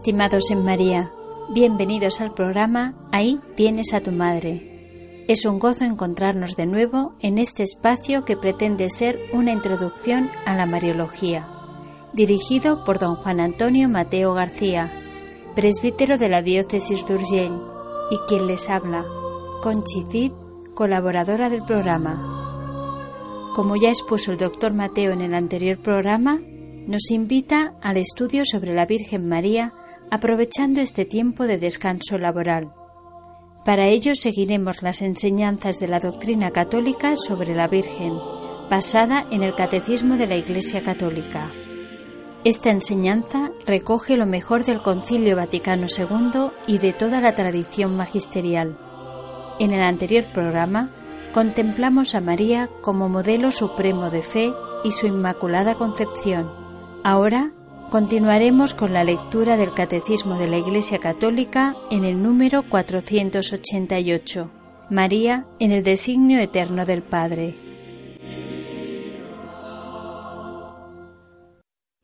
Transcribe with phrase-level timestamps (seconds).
[0.00, 1.10] Estimados en María,
[1.50, 5.26] bienvenidos al programa Ahí tienes a tu madre.
[5.28, 10.54] Es un gozo encontrarnos de nuevo en este espacio que pretende ser una introducción a
[10.54, 11.46] la Mariología,
[12.14, 14.90] dirigido por don Juan Antonio Mateo García,
[15.54, 17.60] presbítero de la diócesis de Urgell,
[18.10, 19.04] y quien les habla,
[19.62, 20.32] Conchi Cid,
[20.74, 23.50] colaboradora del programa.
[23.54, 26.40] Como ya expuso el doctor Mateo en el anterior programa,
[26.86, 29.74] nos invita al estudio sobre la Virgen María
[30.10, 32.72] aprovechando este tiempo de descanso laboral.
[33.64, 38.14] Para ello seguiremos las enseñanzas de la doctrina católica sobre la Virgen,
[38.70, 41.52] basada en el Catecismo de la Iglesia Católica.
[42.42, 48.78] Esta enseñanza recoge lo mejor del Concilio Vaticano II y de toda la tradición magisterial.
[49.58, 50.88] En el anterior programa
[51.34, 56.50] contemplamos a María como modelo supremo de fe y su Inmaculada Concepción.
[57.04, 57.52] Ahora
[57.90, 64.48] Continuaremos con la lectura del Catecismo de la Iglesia Católica en el número 488.
[64.90, 67.58] María en el designio eterno del Padre.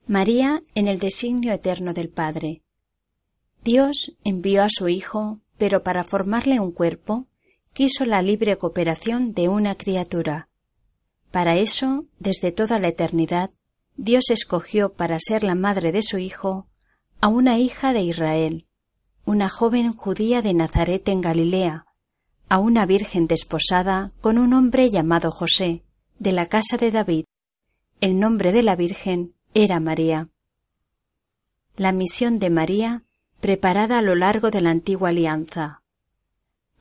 [0.09, 2.63] María en el designio eterno del Padre.
[3.63, 7.27] Dios envió a su Hijo, pero para formarle un cuerpo,
[7.73, 10.49] quiso la libre cooperación de una criatura.
[11.31, 13.53] Para eso, desde toda la eternidad,
[13.97, 16.67] Dios escogió para ser la madre de su Hijo
[17.21, 18.67] a una hija de Israel,
[19.25, 21.87] una joven judía de Nazaret en Galilea,
[22.49, 25.83] a una virgen desposada con un hombre llamado José,
[26.19, 27.25] de la casa de David.
[28.01, 30.29] El nombre de la Virgen era María.
[31.77, 33.03] La misión de María,
[33.41, 35.83] preparada a lo largo de la antigua alianza.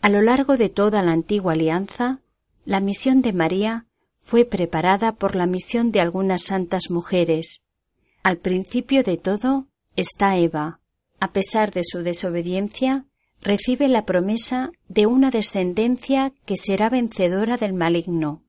[0.01, 2.19] A lo largo de toda la antigua alianza,
[2.65, 3.87] la misión de María
[4.25, 7.61] fue preparada por la misión de algunas santas mujeres.
[8.23, 10.81] Al principio de todo está Eva.
[11.19, 13.05] A pesar de su desobediencia,
[13.41, 18.43] recibe la promesa de una descendencia que será vencedora del maligno,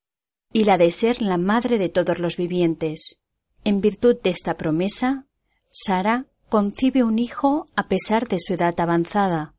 [0.51, 3.21] y la de ser la madre de todos los vivientes.
[3.63, 5.27] En virtud de esta promesa,
[5.71, 9.55] Sara concibe un hijo a pesar de su edad avanzada.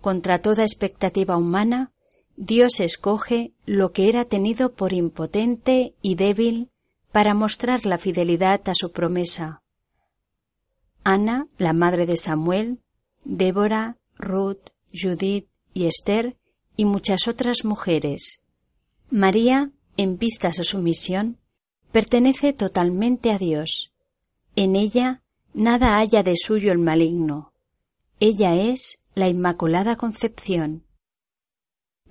[0.00, 1.92] Contra toda expectativa humana,
[2.36, 6.70] Dios escoge lo que era tenido por impotente y débil
[7.12, 9.62] para mostrar la fidelidad a su promesa.
[11.04, 12.80] Ana, la madre de Samuel,
[13.24, 16.36] Débora, Ruth, Judith y Esther
[16.76, 18.40] y muchas otras mujeres.
[19.10, 21.38] María, en vistas a su misión,
[21.92, 23.92] pertenece totalmente a Dios.
[24.56, 25.22] En ella
[25.52, 27.52] nada haya de suyo el maligno.
[28.18, 30.83] Ella es la Inmaculada Concepción.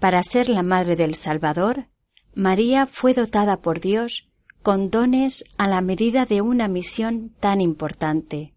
[0.03, 1.88] Para ser la madre del Salvador,
[2.36, 4.28] María fue dotada por Dios
[4.62, 8.53] con dones a la medida de una misión tan importante.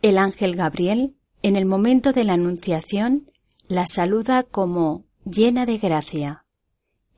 [0.00, 3.30] El ángel Gabriel, en el momento de la Anunciación,
[3.68, 6.46] la saluda como llena de gracia.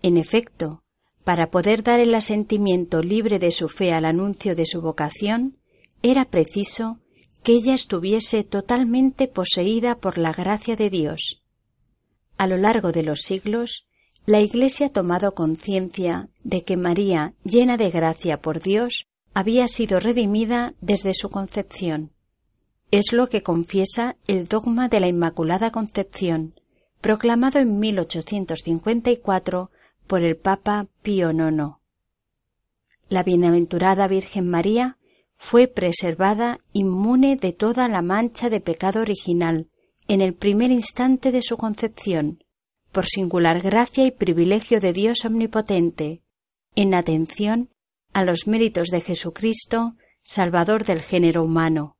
[0.02, 0.82] En efecto,
[1.22, 5.56] para poder dar el asentimiento libre de su fe al anuncio de su vocación,
[6.02, 6.98] era preciso
[7.44, 11.40] que ella estuviese totalmente poseída por la gracia de Dios.
[12.40, 13.86] A lo largo de los siglos,
[14.24, 20.00] la Iglesia ha tomado conciencia de que María, llena de gracia por Dios, había sido
[20.00, 22.12] redimida desde su concepción.
[22.90, 26.54] Es lo que confiesa el dogma de la Inmaculada Concepción,
[27.02, 29.70] proclamado en 1854
[30.06, 31.74] por el Papa Pío IX.
[33.10, 34.96] La bienaventurada Virgen María
[35.36, 39.68] fue preservada inmune de toda la mancha de pecado original
[40.10, 42.42] en el primer instante de su concepción,
[42.90, 46.20] por singular gracia y privilegio de Dios omnipotente,
[46.74, 47.70] en atención
[48.12, 51.96] a los méritos de Jesucristo, Salvador del género humano.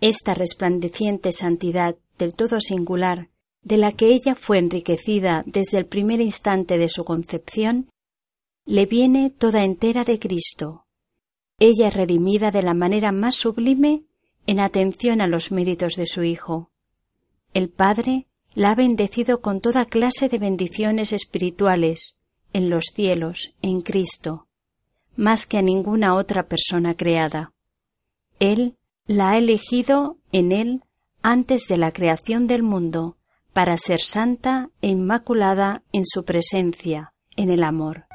[0.00, 3.28] Esta resplandeciente santidad del todo singular,
[3.62, 7.90] de la que ella fue enriquecida desde el primer instante de su concepción,
[8.64, 10.86] le viene toda entera de Cristo.
[11.58, 14.04] Ella es redimida de la manera más sublime
[14.46, 16.70] en atención a los méritos de su Hijo.
[17.56, 22.18] El Padre la ha bendecido con toda clase de bendiciones espirituales
[22.52, 24.46] en los cielos, en Cristo,
[25.16, 27.54] más que a ninguna otra persona creada.
[28.40, 28.76] Él
[29.06, 30.84] la ha elegido en Él
[31.22, 33.16] antes de la creación del mundo
[33.54, 38.05] para ser santa e inmaculada en su presencia, en el amor.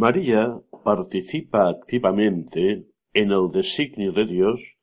[0.00, 4.78] María participa activamente en el designio de Dios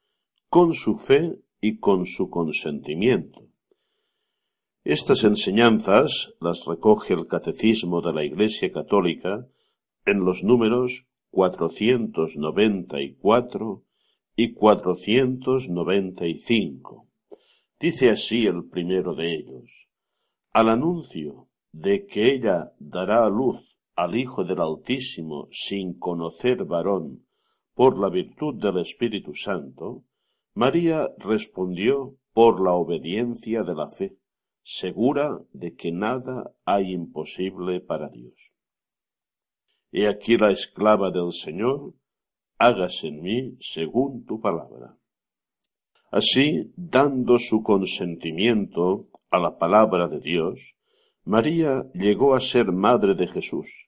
[0.47, 3.47] con su fe y con su consentimiento.
[4.83, 9.47] Estas enseñanzas las recoge el Catecismo de la Iglesia Católica
[10.05, 13.83] en los números 494
[14.35, 17.07] y 495.
[17.79, 19.87] Dice así el primero de ellos,
[20.51, 23.66] al anuncio de que ella dará a luz
[23.97, 27.25] al Hijo del Altísimo sin conocer varón
[27.73, 30.03] por la virtud del Espíritu Santo,
[30.53, 34.17] María respondió por la obediencia de la fe,
[34.63, 38.51] segura de que nada hay imposible para Dios.
[39.91, 41.95] He aquí la esclava del Señor,
[42.59, 44.95] hágase en mí según tu palabra.
[46.11, 50.75] Así, dando su consentimiento a la palabra de Dios,
[51.23, 53.86] María llegó a ser madre de Jesús,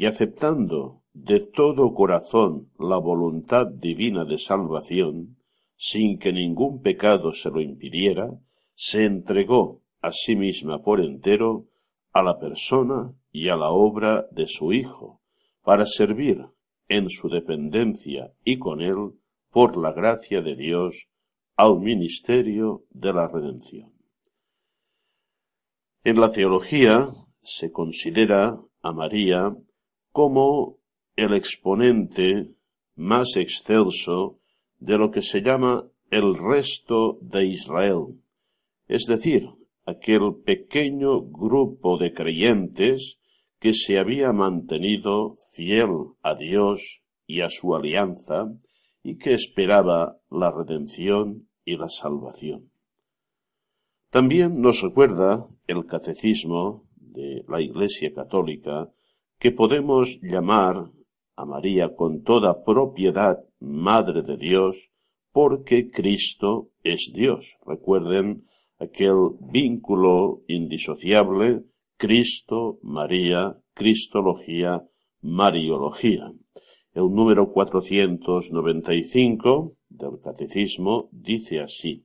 [0.00, 5.36] y aceptando de todo corazón la voluntad divina de salvación,
[5.76, 8.30] sin que ningún pecado se lo impidiera,
[8.74, 11.66] se entregó a sí misma por entero
[12.12, 15.20] a la persona y a la obra de su Hijo,
[15.62, 16.46] para servir
[16.88, 19.12] en su dependencia y con él,
[19.50, 21.08] por la gracia de Dios,
[21.56, 23.92] al ministerio de la redención.
[26.04, 27.10] En la teología
[27.42, 29.54] se considera a María
[30.12, 30.78] como
[31.16, 32.50] el exponente
[32.96, 34.38] más excelso
[34.78, 38.20] de lo que se llama el resto de Israel,
[38.88, 39.48] es decir,
[39.84, 43.18] aquel pequeño grupo de creyentes
[43.58, 45.90] que se había mantenido fiel
[46.22, 48.52] a Dios y a su alianza
[49.02, 52.70] y que esperaba la redención y la salvación.
[54.10, 58.90] También nos recuerda el catecismo de la Iglesia Católica
[59.40, 60.90] que podemos llamar
[61.34, 64.90] a María con toda propiedad Madre de Dios,
[65.32, 67.56] porque Cristo es Dios.
[67.66, 68.44] Recuerden
[68.78, 71.62] aquel vínculo indisociable
[71.96, 74.84] Cristo, María, Cristología,
[75.22, 76.30] Mariología.
[76.92, 82.04] El número 495 del Catecismo dice así,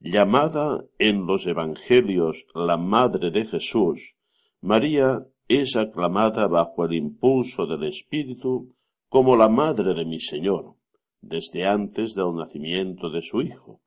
[0.00, 4.16] llamada en los Evangelios la Madre de Jesús,
[4.60, 8.74] María es aclamada bajo el impulso del Espíritu
[9.08, 10.74] como la madre de mi Señor,
[11.20, 13.80] desde antes del nacimiento de su Hijo.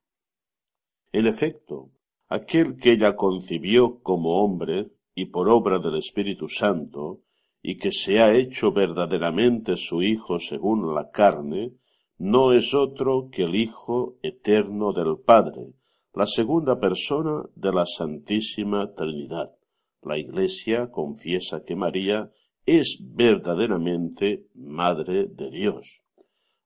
[1.12, 1.89] En efecto,
[2.28, 7.22] aquel que ella concibió como hombre y por obra del Espíritu Santo,
[7.62, 11.74] y que se ha hecho verdaderamente su Hijo según la carne,
[12.18, 15.74] no es otro que el Hijo eterno del Padre,
[16.13, 19.59] la segunda persona de la Santísima Trinidad.
[20.01, 22.32] La Iglesia confiesa que María
[22.65, 26.01] es verdaderamente Madre de Dios.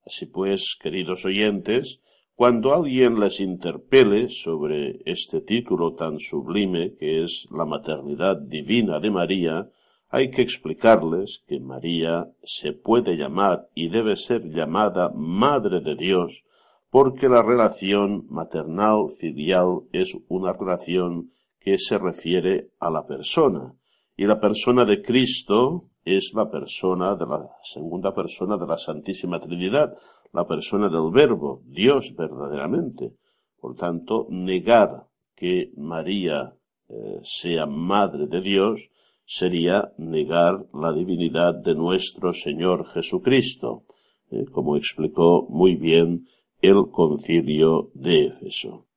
[0.06, 2.02] Así pues, queridos oyentes,
[2.36, 9.12] cuando alguien les interpele sobre este título tan sublime que es la maternidad divina de
[9.12, 9.70] María,
[10.10, 16.44] hay que explicarles que María se puede llamar y debe ser llamada Madre de Dios,
[16.90, 21.32] porque la relación maternal filial es una relación
[21.64, 23.74] que se refiere a la persona.
[24.16, 29.40] Y la persona de Cristo es la persona de la segunda persona de la Santísima
[29.40, 29.96] Trinidad,
[30.34, 33.14] la persona del Verbo, Dios verdaderamente.
[33.60, 36.54] Por tanto, negar que María
[36.90, 38.90] eh, sea madre de Dios
[39.26, 43.86] sería negar la divinidad de nuestro Señor Jesucristo.
[44.34, 44.46] ¿eh?
[44.52, 46.28] como explicó muy bien
[46.62, 48.88] el concilio de Éfeso.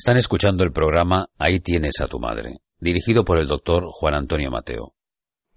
[0.00, 4.48] Están escuchando el programa Ahí tienes a tu madre, dirigido por el doctor Juan Antonio
[4.48, 4.94] Mateo.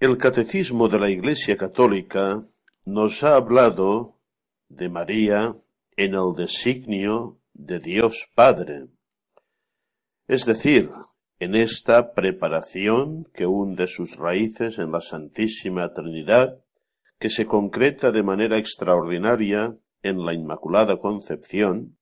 [0.00, 2.42] El Catecismo de la Iglesia Católica
[2.84, 4.18] nos ha hablado
[4.68, 5.54] de María
[5.96, 8.88] en el designio de Dios Padre,
[10.26, 10.90] es decir,
[11.38, 16.58] en esta preparación que hunde sus raíces en la Santísima Trinidad,
[17.20, 21.96] que se concreta de manera extraordinaria en la Inmaculada Concepción,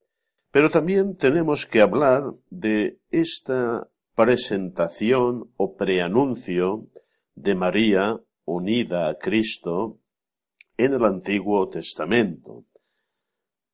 [0.50, 6.88] pero también tenemos que hablar de esta presentación o preanuncio
[7.35, 9.99] de María unida a Cristo
[10.76, 12.64] en el Antiguo Testamento.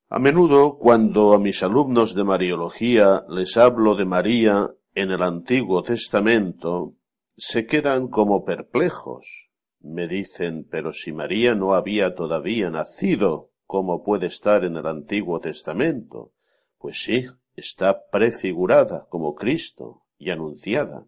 [0.08, 5.82] A menudo, cuando a mis alumnos de Mariología les hablo de María en el Antiguo
[5.82, 6.94] Testamento,
[7.36, 9.50] se quedan como perplejos.
[9.80, 15.40] Me dicen, pero si María no había todavía nacido, ¿cómo puede estar en el Antiguo
[15.40, 16.32] Testamento?
[16.78, 21.06] Pues sí, está prefigurada como Cristo y anunciada.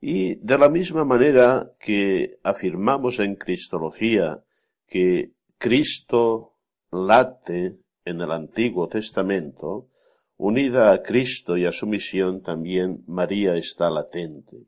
[0.00, 4.42] Y de la misma manera que afirmamos en Cristología
[4.86, 6.56] que Cristo
[6.90, 9.88] late en el Antiguo Testamento,
[10.36, 14.66] unida a Cristo y a su misión también María está latente.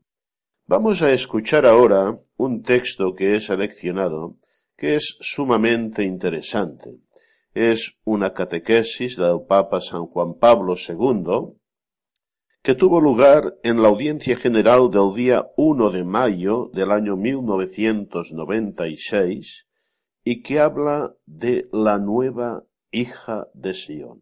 [0.67, 4.37] Vamos a escuchar ahora un texto que he seleccionado
[4.77, 7.04] que es sumamente interesante
[7.55, 11.53] es una catequesis del Papa San Juan Pablo II
[12.61, 19.67] que tuvo lugar en la audiencia general del día 1 de mayo del año 1996
[20.25, 24.21] y que habla de la nueva hija de Sion.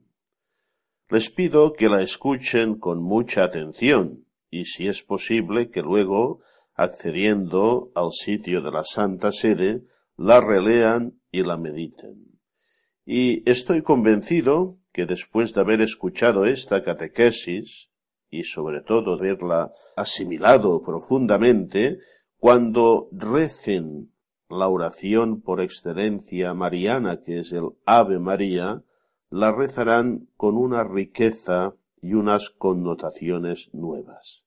[1.09, 6.41] Les pido que la escuchen con mucha atención y si es posible que luego,
[6.75, 9.81] accediendo al sitio de la Santa Sede,
[10.17, 12.32] la relean y la mediten.
[13.05, 17.89] Y estoy convencido que después de haber escuchado esta catequesis,
[18.29, 21.99] y sobre todo de haberla asimilado profundamente,
[22.37, 24.11] cuando recen
[24.49, 28.83] la oración por excelencia mariana, que es el Ave María,
[29.29, 34.45] la rezarán con una riqueza y unas connotaciones nuevas.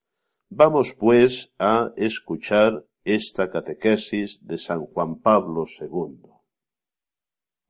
[0.49, 6.36] Vamos pues a escuchar esta catequesis de San Juan Pablo II.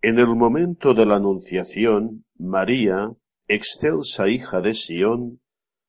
[0.08, 3.10] En el momento de la Anunciación, María,
[3.48, 5.40] excelsa hija de Sión,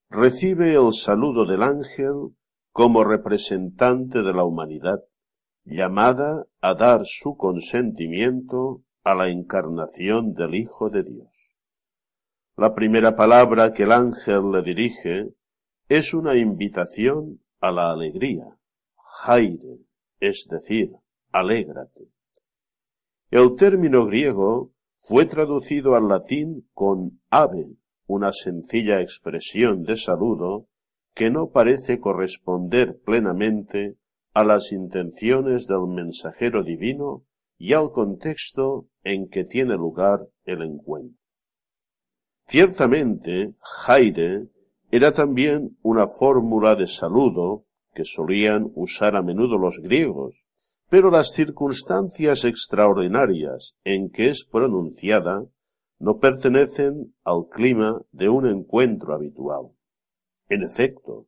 [0.09, 2.35] recibe el saludo del ángel
[2.71, 5.03] como representante de la humanidad,
[5.65, 11.55] llamada a dar su consentimiento a la encarnación del Hijo de Dios.
[12.55, 15.29] La primera palabra que el ángel le dirige
[15.89, 18.57] es una invitación a la alegría,
[18.95, 19.77] jaire,
[20.19, 20.89] es decir,
[21.31, 22.16] alégrate.
[23.29, 27.67] El término griego fue traducido al latín con ave,
[28.05, 30.67] una sencilla expresión de saludo
[31.13, 33.97] que no parece corresponder plenamente
[34.33, 37.25] a las intenciones del mensajero divino
[37.57, 41.19] y al contexto en que tiene lugar el encuentro.
[42.47, 44.47] Ciertamente, Jaire
[44.89, 50.45] era también una fórmula de saludo que solían usar a menudo los griegos,
[50.89, 55.45] pero las circunstancias extraordinarias en que es pronunciada
[55.99, 59.71] no pertenecen al clima de un encuentro habitual.
[60.49, 61.27] En efecto,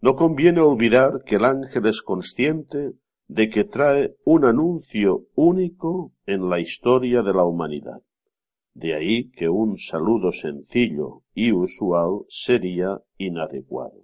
[0.00, 2.92] no conviene olvidar que el ángel es consciente
[3.26, 8.02] de que trae un anuncio único en la historia de la humanidad.
[8.74, 14.02] De ahí que un saludo sencillo y usual sería inadecuado.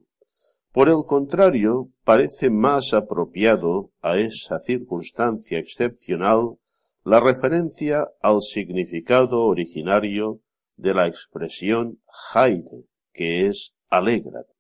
[0.72, 6.58] Por el contrario, parece más apropiado a esa circunstancia excepcional
[7.04, 10.40] la referencia al significado originario
[10.76, 14.52] de la expresión Jaire, que es alégrate.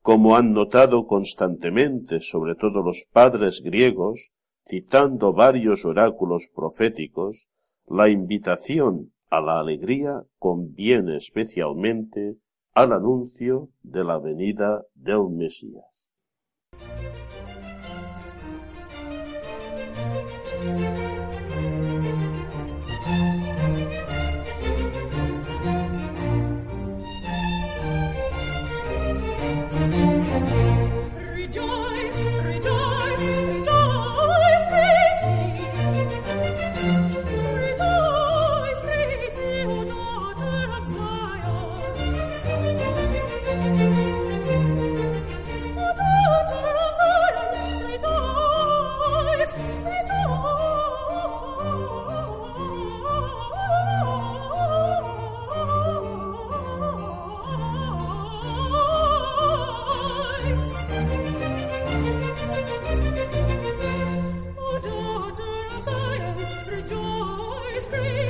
[0.00, 4.32] como han notado constantemente sobre todo los padres griegos,
[4.66, 7.46] citando varios oráculos proféticos,
[7.86, 12.38] la invitación a la alegría conviene especialmente
[12.74, 15.91] al anuncio de la venida del Mesías.
[67.92, 68.21] free.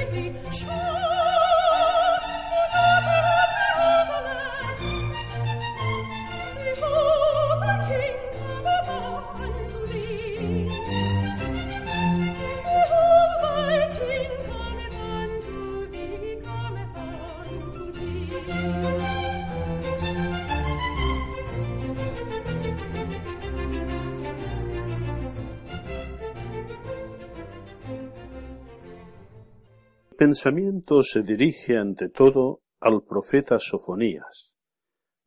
[30.33, 34.57] Pensamiento se dirige ante todo al profeta Sofonías.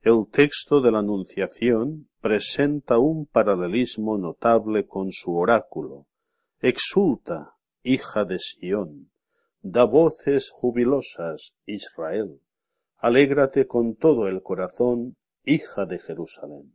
[0.02, 6.08] El texto de la Anunciación presenta un paralelismo notable con su oráculo.
[6.60, 9.12] Exulta, hija de Sión,
[9.62, 12.42] da voces jubilosas, Israel.
[12.98, 16.74] Alégrate con todo el corazón, hija de Jerusalén.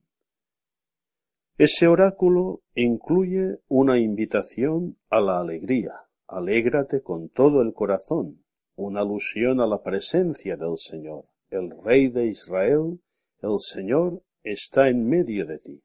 [1.59, 5.95] Ese oráculo incluye una invitación a la alegría,
[6.33, 8.45] Alégrate con todo el corazón,
[8.77, 13.01] una alusión a la presencia del Señor, el Rey de Israel,
[13.43, 15.83] el Señor está en medio de ti.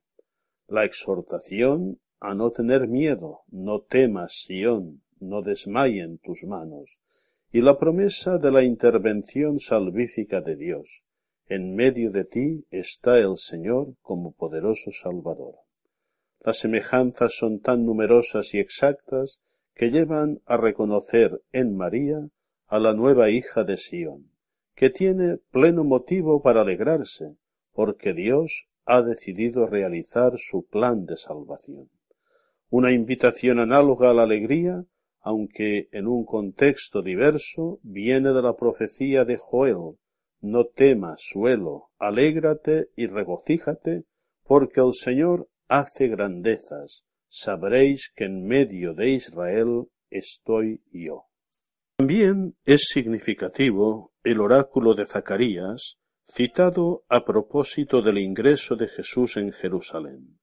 [0.68, 7.00] La exhortación a no tener miedo, no temas, Sión, no desmayen tus manos,
[7.52, 11.02] y la promesa de la intervención salvífica de Dios.
[11.48, 15.56] En medio de ti está el Señor como poderoso Salvador.
[16.42, 19.42] Las semejanzas son tan numerosas y exactas
[19.76, 22.30] que llevan a reconocer en María
[22.68, 24.32] a la nueva hija de Sión,
[24.74, 27.36] que tiene pleno motivo para alegrarse,
[27.74, 31.90] porque Dios ha decidido realizar su plan de salvación.
[32.70, 34.86] Una invitación análoga a la alegría,
[35.20, 39.98] aunque en un contexto diverso, viene de la profecía de Joel,
[40.40, 44.04] no temas, suelo, alégrate y regocíjate,
[44.44, 47.04] porque el Señor hace grandezas,
[47.36, 51.26] sabréis que en medio de Israel estoy yo.
[51.98, 59.52] También es significativo el oráculo de Zacarías, citado a propósito del ingreso de Jesús en
[59.52, 60.40] Jerusalén.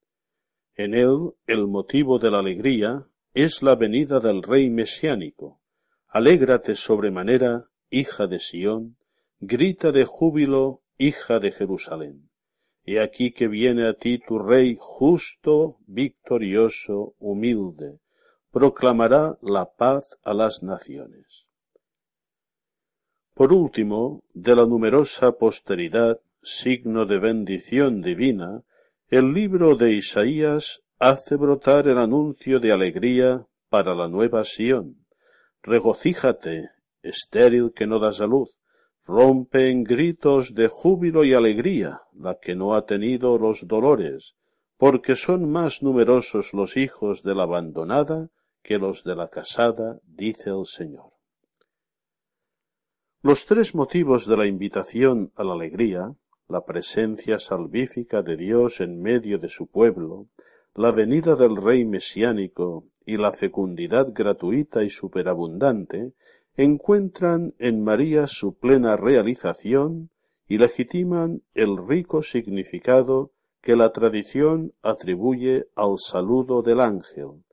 [0.74, 5.60] En él el motivo de la alegría es la venida del Rey mesiánico.
[6.08, 8.98] Alégrate sobremanera, hija de Sión,
[9.40, 12.31] grita de júbilo, hija de Jerusalén.
[12.84, 18.00] He aquí que viene a ti tu Rey justo, victorioso, humilde,
[18.50, 21.46] proclamará la paz a las naciones.
[23.34, 28.62] Por último, de la numerosa posteridad, signo de bendición divina,
[29.08, 35.06] el libro de Isaías hace brotar el anuncio de alegría para la nueva Sión.
[35.62, 36.70] Regocíjate,
[37.02, 38.54] estéril que no das a luz,
[39.06, 44.36] rompe en gritos de júbilo y alegría la que no ha tenido los dolores,
[44.76, 48.28] porque son más numerosos los hijos de la abandonada
[48.62, 51.10] que los de la casada, dice el Señor.
[53.22, 56.14] Los tres motivos de la invitación a la alegría,
[56.48, 60.28] la presencia salvífica de Dios en medio de su pueblo,
[60.74, 66.14] la venida del Rey mesiánico y la fecundidad gratuita y superabundante,
[66.56, 70.10] encuentran en María su plena realización
[70.46, 77.44] y legitiman el rico significado que la tradición atribuye al saludo del ángel,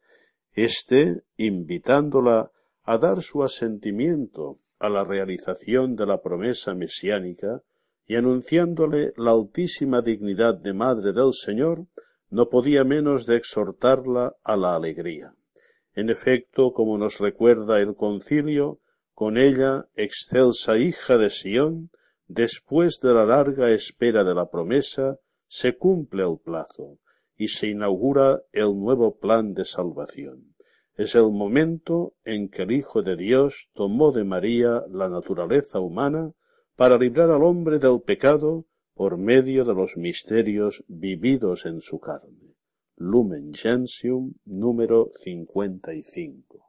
[0.54, 2.52] éste invitándola
[2.84, 7.62] a dar su asentimiento a la realización de la promesa mesiánica
[8.08, 11.86] y anunciándole la altísima dignidad de Madre del Señor,
[12.32, 15.34] no podía menos de exhortarla a la alegría.
[15.94, 18.80] En efecto, como nos recuerda el concilio,
[19.20, 21.92] con ella, excelsa hija de Sión,
[22.30, 27.00] después de la larga espera de la promesa, se cumple el plazo
[27.36, 30.56] y se inaugura el nuevo plan de salvación.
[30.96, 36.32] Es el momento en que el Hijo de Dios tomó de María la naturaleza humana
[36.78, 42.56] para librar al hombre del pecado por medio de los misterios vividos en su carne.
[42.96, 46.69] Lumen Gentium número 55.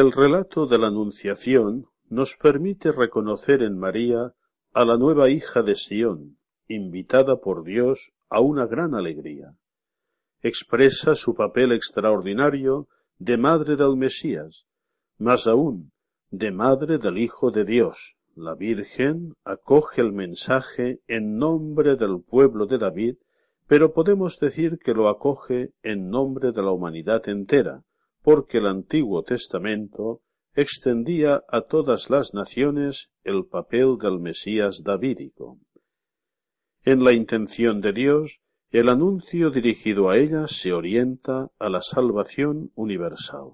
[0.00, 4.32] El relato de la Anunciación nos permite reconocer en María
[4.72, 9.58] a la nueva hija de Sión, invitada por Dios a una gran alegría.
[10.40, 14.64] Expresa su papel extraordinario de madre del Mesías,
[15.18, 15.92] más aún,
[16.30, 18.16] de madre del Hijo de Dios.
[18.34, 23.16] La Virgen acoge el mensaje en nombre del pueblo de David,
[23.66, 27.84] pero podemos decir que lo acoge en nombre de la humanidad entera,
[28.22, 30.20] porque el Antiguo Testamento
[30.54, 35.58] extendía a todas las naciones el papel del Mesías davídico.
[36.84, 42.70] En la intención de Dios, el anuncio dirigido a ella se orienta a la salvación
[42.74, 43.52] universal.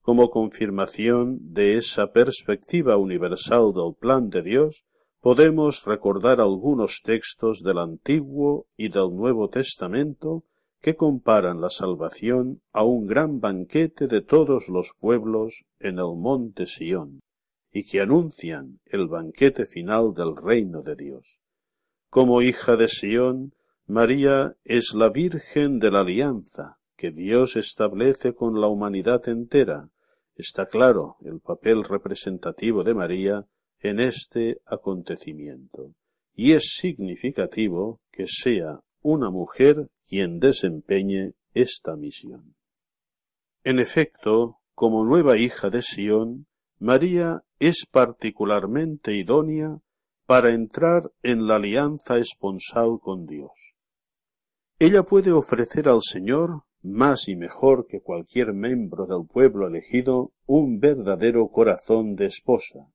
[0.00, 4.84] Como confirmación de esa perspectiva universal del plan de Dios,
[5.20, 10.44] podemos recordar algunos textos del Antiguo y del Nuevo Testamento
[10.86, 16.68] que comparan la salvación a un gran banquete de todos los pueblos en el monte
[16.68, 17.18] Sión,
[17.72, 21.40] y que anuncian el banquete final del reino de Dios.
[22.08, 23.52] Como hija de Sión,
[23.88, 29.88] María es la Virgen de la Alianza que Dios establece con la humanidad entera.
[30.36, 33.44] Está claro el papel representativo de María
[33.80, 35.96] en este acontecimiento,
[36.32, 42.54] y es significativo que sea una mujer quien desempeñe esta misión.
[43.64, 46.46] En efecto, como nueva hija de Sión,
[46.78, 49.80] María es particularmente idónea
[50.26, 53.74] para entrar en la alianza esponsal con Dios.
[54.78, 60.78] Ella puede ofrecer al Señor, más y mejor que cualquier miembro del pueblo elegido, un
[60.78, 62.86] verdadero corazón de esposa.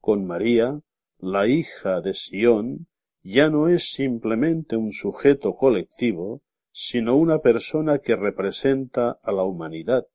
[0.00, 0.80] Con María,
[1.18, 2.86] la hija de Sión,
[3.30, 6.40] ya no es simplemente un sujeto colectivo,
[6.72, 10.06] sino una persona que representa a la humanidad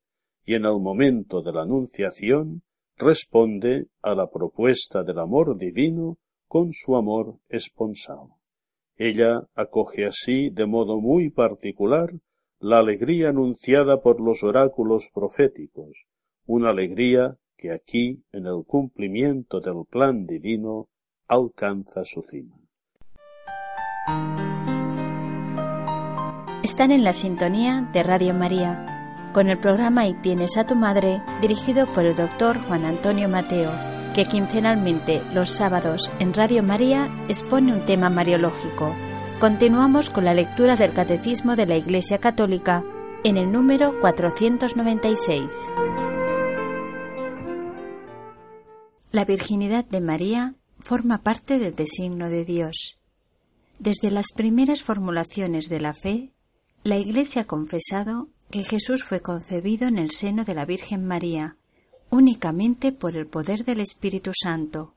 [0.44, 2.62] y en el momento de la anunciación
[2.96, 8.30] responde a la propuesta del amor divino con su amor esponsal.
[8.96, 12.12] Ella acoge así de modo muy particular
[12.58, 16.06] la alegría anunciada por los oráculos proféticos,
[16.46, 20.88] una alegría que aquí, en el cumplimiento del plan divino,
[21.28, 22.63] alcanza su cima.
[26.62, 31.22] Están en la sintonía de Radio María, con el programa Y tienes a tu madre,
[31.40, 33.70] dirigido por el doctor Juan Antonio Mateo,
[34.14, 38.94] que quincenalmente los sábados en Radio María expone un tema mariológico.
[39.40, 42.84] Continuamos con la lectura del Catecismo de la Iglesia Católica
[43.24, 45.72] en el número 496.
[49.12, 52.98] La virginidad de María forma parte del designio de Dios.
[53.78, 56.32] Desde las primeras formulaciones de la fe,
[56.84, 61.56] la Iglesia ha confesado que Jesús fue concebido en el seno de la Virgen María,
[62.10, 64.94] únicamente por el poder del Espíritu Santo,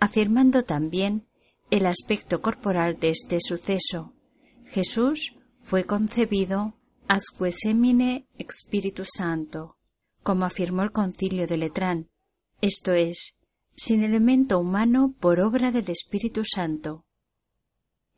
[0.00, 1.26] afirmando también
[1.70, 4.12] el aspecto corporal de este suceso.
[4.66, 6.74] Jesús fue concebido
[7.08, 9.76] asque semine Espíritu Santo,
[10.22, 12.08] como afirmó el concilio de Letrán,
[12.60, 13.38] esto es,
[13.76, 17.04] sin elemento humano por obra del Espíritu Santo.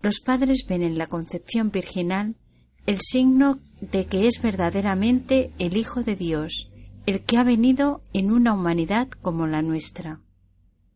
[0.05, 2.37] Los padres ven en la concepción virginal
[2.85, 6.69] el signo de que es verdaderamente el Hijo de Dios
[7.07, 10.21] el que ha venido en una humanidad como la nuestra.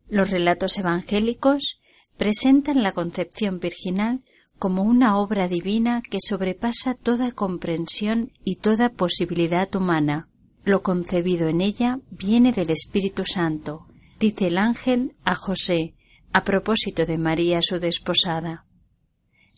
[0.09, 1.79] Los relatos evangélicos
[2.17, 4.21] presentan la concepción virginal
[4.59, 10.29] como una obra divina que sobrepasa toda comprensión y toda posibilidad humana.
[10.65, 13.87] Lo concebido en ella viene del Espíritu Santo,
[14.19, 15.95] dice el ángel a José,
[16.31, 18.67] a propósito de María su desposada.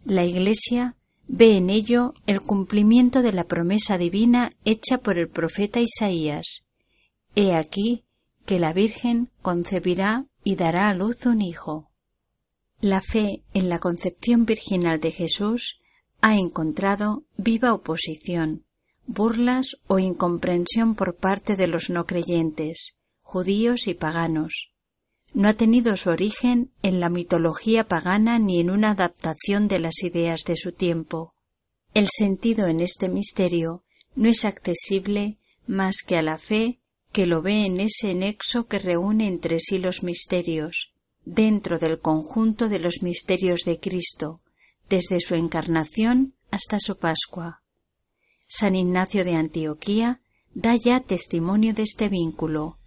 [0.04, 0.96] La Iglesia
[1.28, 6.66] ve en ello el cumplimiento de la promesa divina hecha por el profeta Isaías.
[7.36, 8.04] He aquí
[8.46, 11.92] que la Virgen concebirá y dará a luz un hijo.
[12.82, 15.80] La fe en la concepción virginal de Jesús
[16.20, 18.66] ha encontrado viva oposición,
[19.06, 24.71] burlas o incomprensión por parte de los no creyentes, judíos y paganos.
[25.34, 30.04] No ha tenido su origen en la mitología pagana ni en una adaptación de las
[30.04, 31.34] ideas de su tiempo.
[31.94, 33.84] El sentido en este misterio
[34.16, 36.80] no es accesible más que a la fe
[37.12, 40.94] que lo ve en ese nexo que reúne entre sí los misterios,
[41.26, 44.42] dentro del conjunto de los misterios de Cristo,
[44.90, 47.62] desde su encarnación hasta su Pascua.
[48.48, 50.22] San Ignacio de Antioquía
[50.54, 52.78] da ya testimonio de este vínculo.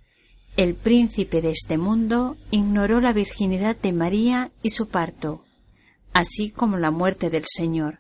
[0.57, 5.45] El príncipe de este mundo ignoró la virginidad de María y su parto,
[6.13, 7.99] así como la muerte del Señor.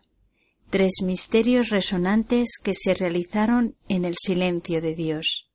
[0.71, 5.51] Tres misterios resonantes que se realizaron en el silencio de Dios.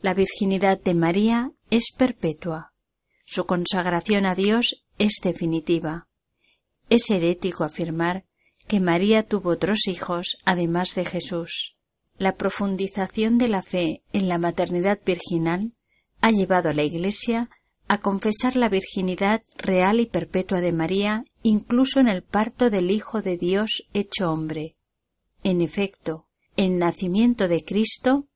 [0.00, 2.72] La virginidad de María es perpetua.
[3.24, 6.08] Su consagración a Dios es definitiva.
[6.90, 8.24] Es herético afirmar
[8.66, 11.76] que María tuvo otros hijos además de Jesús.
[12.18, 15.73] La profundización de la fe en la maternidad virginal
[16.24, 17.50] ha llevado a la Iglesia
[17.86, 23.20] a confesar la virginidad real y perpetua de María incluso en el parto del Hijo
[23.20, 24.74] de Dios hecho hombre.
[25.42, 28.26] En efecto, el nacimiento de Cristo,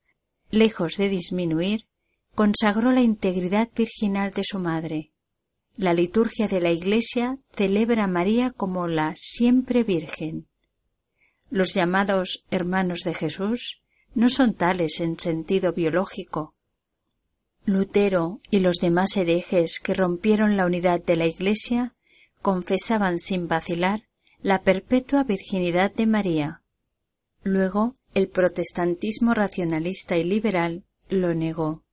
[0.51, 1.87] lejos de disminuir,
[2.35, 5.12] consagró la integridad virginal de su madre.
[5.79, 10.46] La liturgia de la Iglesia celebra a María como la siempre Virgen.
[11.48, 13.81] Los llamados hermanos de Jesús
[14.14, 16.55] no son tales en sentido biológico.
[17.68, 21.92] Lutero y los demás herejes que rompieron la unidad de la Iglesia
[22.40, 24.04] confesaban sin vacilar
[24.40, 26.62] la perpetua virginidad de María.
[27.42, 31.85] Luego, el protestantismo racionalista y liberal lo negó.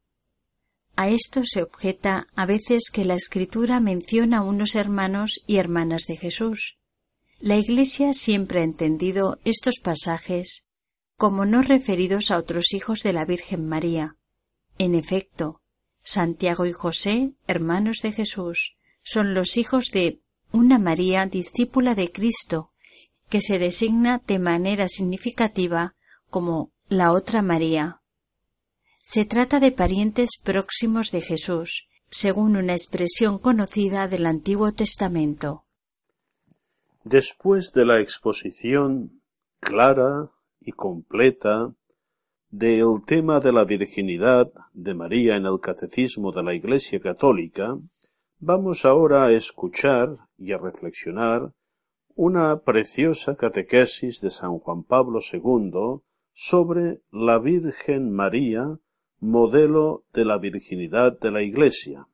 [0.96, 6.16] A esto se objeta a veces que la Escritura menciona unos hermanos y hermanas de
[6.16, 6.78] Jesús.
[7.42, 10.64] La Iglesia siempre ha entendido estos pasajes
[11.18, 14.16] como no referidos a otros hijos de la Virgen María.
[14.78, 15.62] En efecto,
[16.06, 22.72] Santiago y José, hermanos de Jesús, son los hijos de una María discípula de Cristo,
[23.28, 25.96] que se designa de manera significativa
[26.30, 28.02] como la otra María.
[29.02, 35.66] Se trata de parientes próximos de Jesús, según una expresión conocida del Antiguo Testamento.
[37.04, 39.22] Después de la exposición
[39.60, 41.74] clara y completa
[42.58, 47.78] del tema de la virginidad de María en el Catecismo de la Iglesia Católica,
[48.40, 51.52] vamos ahora a escuchar y a reflexionar
[52.16, 56.00] una preciosa catequesis de San Juan Pablo II
[56.32, 58.80] sobre la Virgen María
[59.20, 62.08] modelo de la virginidad de la Iglesia.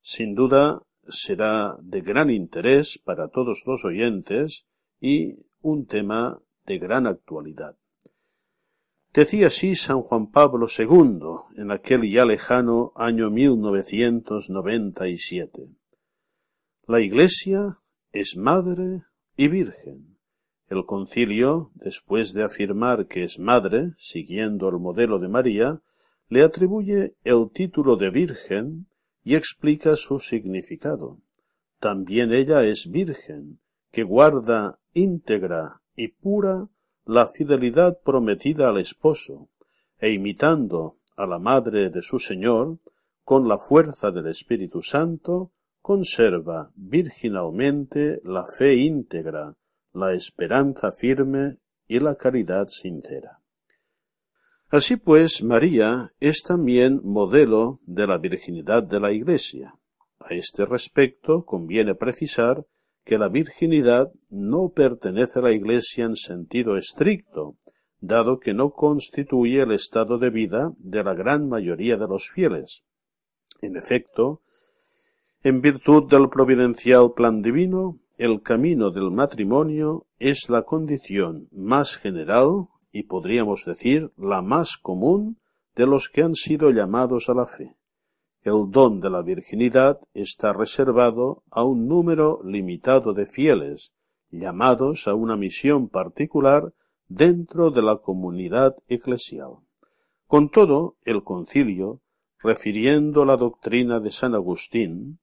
[0.00, 4.66] Sin duda será de gran interés para todos los oyentes
[5.00, 7.76] y un tema de gran actualidad.
[9.14, 11.20] Decía así San Juan Pablo II
[11.56, 15.68] en aquel ya lejano año 1997.
[16.88, 17.78] La Iglesia
[18.10, 19.04] es madre
[19.36, 20.18] y virgen.
[20.66, 25.80] El concilio, después de afirmar que es madre, siguiendo el modelo de María,
[26.28, 28.88] le atribuye el título de Virgen
[29.22, 31.20] y explica su significado.
[31.78, 33.60] También ella es Virgen,
[33.92, 36.68] que guarda íntegra y pura
[37.06, 39.48] la fidelidad prometida al esposo,
[39.98, 42.78] e imitando a la madre de su Señor,
[43.22, 49.54] con la fuerza del Espíritu Santo, conserva virginalmente la fe íntegra,
[49.92, 53.40] la esperanza firme y la caridad sincera.
[54.68, 59.74] Así pues, María es también modelo de la virginidad de la Iglesia.
[60.18, 62.64] A este respecto conviene precisar
[63.04, 67.56] que la virginidad no pertenece a la Iglesia en sentido estricto,
[68.00, 72.82] dado que no constituye el estado de vida de la gran mayoría de los fieles.
[73.60, 74.42] En efecto,
[75.42, 82.68] en virtud del providencial plan divino, el camino del matrimonio es la condición más general
[82.92, 85.38] y podríamos decir la más común
[85.74, 87.74] de los que han sido llamados a la fe.
[88.44, 93.94] El don de la virginidad está reservado a un número limitado de fieles,
[94.30, 96.74] llamados a una misión particular
[97.08, 99.60] dentro de la comunidad eclesial.
[100.26, 102.02] Con todo, el concilio,
[102.38, 105.20] refiriendo la doctrina de San Agustín,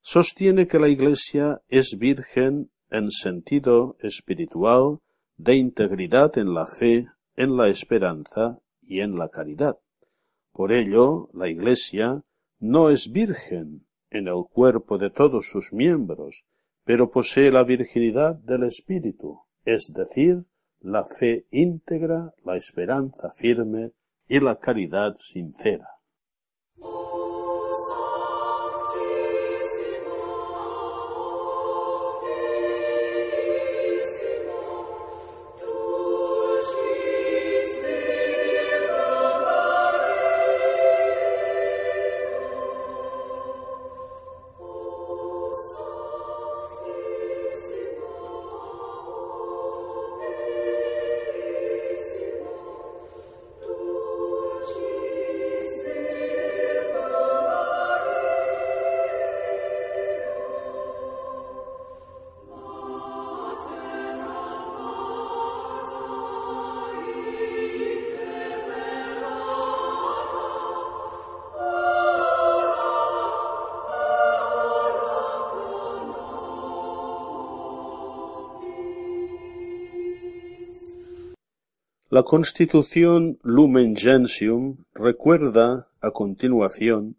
[0.00, 4.98] sostiene que la Iglesia es virgen en sentido espiritual
[5.36, 9.78] de integridad en la fe, en la esperanza y en la caridad.
[10.52, 12.24] Por ello, la Iglesia
[12.58, 16.44] no es virgen en el cuerpo de todos sus miembros,
[16.84, 20.44] pero posee la virginidad del Espíritu, es decir,
[20.80, 23.92] la fe íntegra, la esperanza firme
[24.28, 25.88] y la caridad sincera.
[82.16, 87.18] La Constitución Lumen Gentium recuerda, a continuación,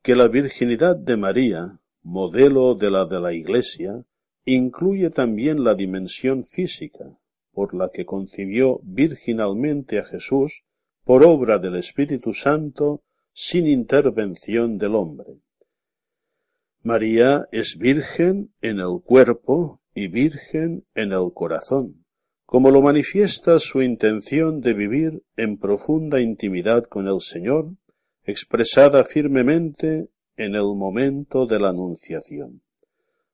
[0.00, 4.04] que la virginidad de María, modelo de la de la Iglesia,
[4.44, 7.18] incluye también la dimensión física,
[7.50, 10.62] por la que concibió virginalmente a Jesús
[11.02, 15.40] por obra del Espíritu Santo sin intervención del hombre.
[16.84, 22.04] María es virgen en el cuerpo y virgen en el corazón
[22.48, 27.74] como lo manifiesta su intención de vivir en profunda intimidad con el Señor,
[28.24, 32.62] expresada firmemente en el momento de la Anunciación.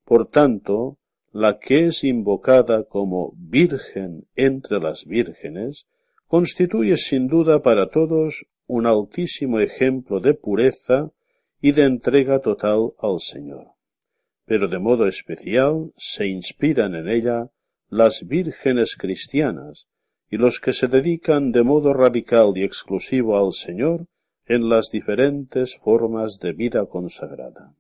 [0.05, 0.99] Por tanto,
[1.31, 5.87] la que es invocada como Virgen entre las vírgenes,
[6.27, 11.13] constituye sin duda para todos un altísimo ejemplo de pureza
[11.61, 13.75] y de entrega total al Señor.
[14.45, 17.51] Pero de modo especial se inspiran en ella
[17.95, 19.87] las vírgenes cristianas
[20.29, 24.07] y los que se dedican de modo radical y exclusivo al Señor
[24.47, 27.73] en las diferentes formas de vida consagrada.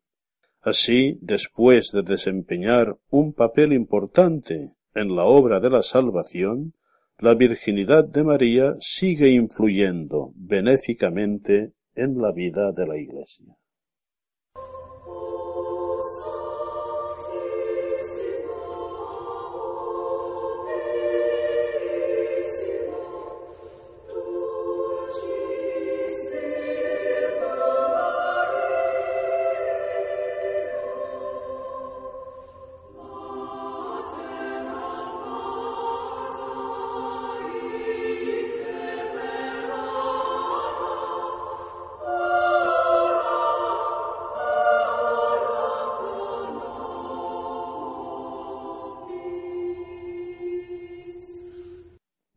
[0.60, 6.74] Así, después de desempeñar un papel importante en la obra de la salvación,
[7.18, 13.56] la virginidad de María sigue influyendo benéficamente en la vida de la Iglesia.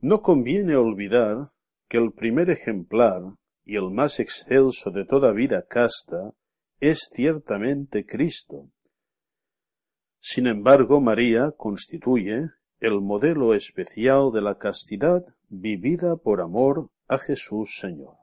[0.07, 1.51] No conviene olvidar
[1.89, 3.23] que el primer ejemplar
[3.65, 6.33] y el más excelso de toda vida casta
[6.79, 8.69] es ciertamente Cristo.
[10.21, 17.77] Sin embargo, María constituye el modelo especial de la castidad vivida por amor a Jesús
[17.77, 18.15] Señor.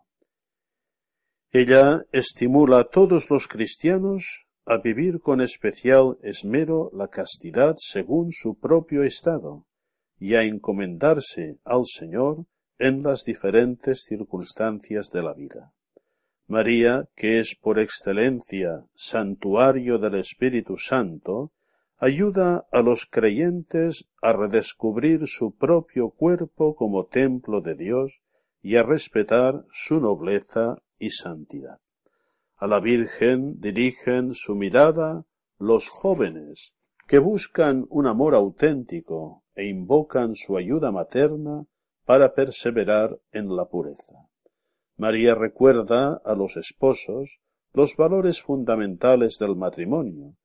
[1.50, 8.58] Ella estimula a todos los cristianos a vivir con especial esmero la castidad según su
[8.58, 9.66] propio estado,
[10.24, 12.46] y a encomendarse al Señor
[12.78, 15.74] en las diferentes circunstancias de la vida.
[16.46, 21.52] María, que es por excelencia santuario del Espíritu Santo,
[21.98, 28.22] ayuda a los creyentes a redescubrir su propio cuerpo como templo de Dios
[28.62, 31.80] y a respetar su nobleza y santidad.
[32.56, 35.26] A la Virgen dirigen su mirada
[35.58, 41.66] los jóvenes, que buscan un amor auténtico e invocan su ayuda materna
[42.04, 44.14] para perseverar en la pureza.
[44.96, 47.40] María recuerda a los esposos
[47.72, 50.36] los valores fundamentales del matrimonio,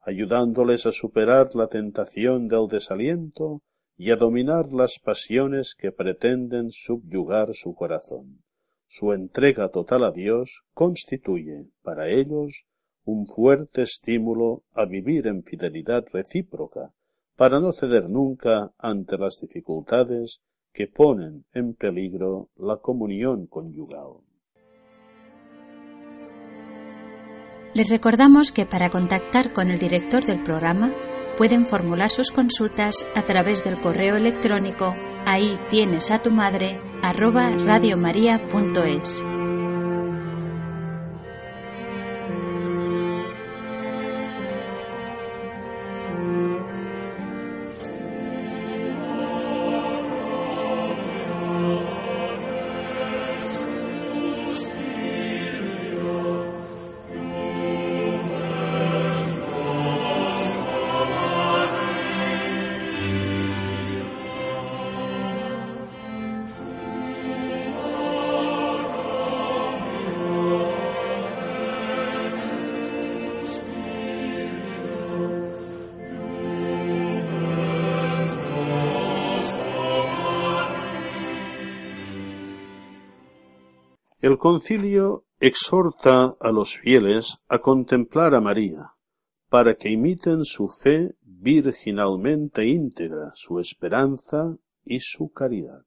[0.00, 3.62] ayudándoles a superar la tentación del desaliento
[3.96, 8.42] y a dominar las pasiones que pretenden subyugar su corazón.
[8.90, 12.64] su entrega total a Dios constituye para ellos
[13.04, 16.94] un fuerte estímulo a vivir en fidelidad recíproca,
[17.38, 20.40] para no ceder nunca ante las dificultades
[20.72, 24.24] que ponen en peligro la comunión conyugal.
[27.74, 30.92] Les recordamos que para contactar con el director del programa
[31.36, 34.92] pueden formular sus consultas a través del correo electrónico
[35.24, 39.37] ahí tienes a tu madre arroba radiomaria.es.
[84.28, 88.92] El concilio exhorta a los fieles a contemplar a María,
[89.48, 94.54] para que imiten su fe virginalmente íntegra, su esperanza
[94.84, 95.86] y su caridad.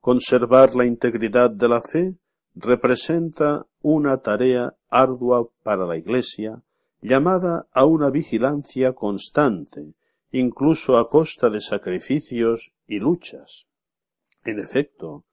[0.00, 2.16] Conservar la integridad de la fe
[2.56, 6.64] representa una tarea ardua para la Iglesia,
[7.00, 9.94] llamada a una vigilancia constante,
[10.32, 13.68] incluso a costa de sacrificios y luchas.
[14.42, 15.26] En efecto,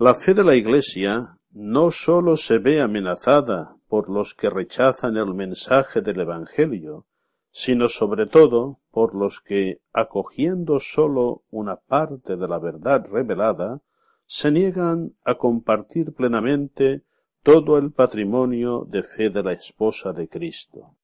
[0.00, 5.34] la fe de la Iglesia no sólo se ve amenazada por los que rechazan el
[5.34, 7.06] mensaje del Evangelio,
[7.52, 13.82] sino sobre todo por los que, acogiendo sólo una parte de la verdad revelada,
[14.26, 17.04] se niegan a compartir plenamente
[17.44, 20.96] todo el patrimonio de fe de la esposa de Cristo.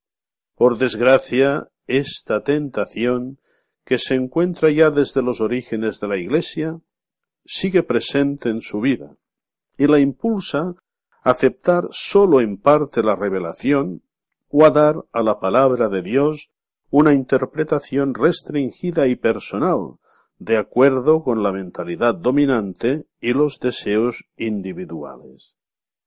[0.56, 3.38] Por desgracia, esta tentación,
[3.84, 6.80] que se encuentra ya desde los orígenes de la Iglesia,
[7.44, 9.16] sigue presente en su vida,
[9.80, 10.74] y la impulsa
[11.22, 14.02] a aceptar sólo en parte la revelación
[14.50, 16.50] o a dar a la palabra de Dios
[16.90, 19.94] una interpretación restringida y personal,
[20.38, 25.56] de acuerdo con la mentalidad dominante y los deseos individuales.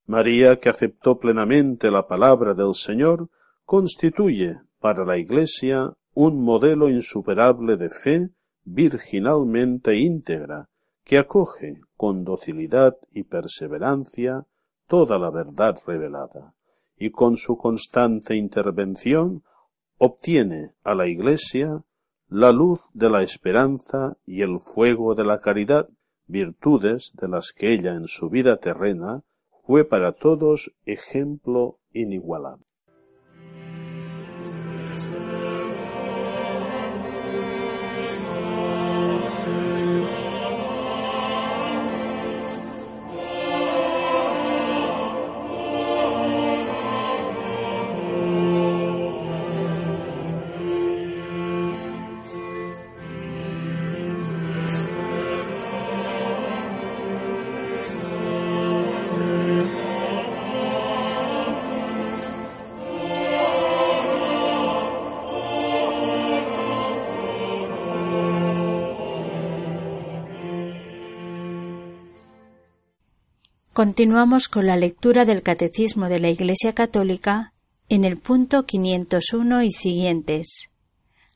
[0.06, 3.30] María, que aceptó plenamente la palabra del Señor,
[3.66, 8.30] constituye para la Iglesia un modelo insuperable de fe
[8.66, 10.70] virginalmente íntegra,
[11.04, 14.46] que acoge con docilidad y perseverancia
[14.88, 16.56] toda la verdad revelada,
[16.98, 19.44] y con su constante intervención
[19.98, 21.84] obtiene a la Iglesia
[22.30, 25.90] la luz de la esperanza y el fuego de la caridad,
[26.26, 29.24] virtudes de las que ella en su vida terrena
[29.66, 32.66] fue para todos ejemplo inigualable.
[73.84, 77.52] Continuamos con la lectura del Catecismo de la Iglesia Católica
[77.90, 80.70] en el punto 501 y siguientes.